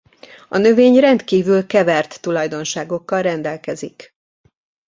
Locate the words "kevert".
1.65-2.21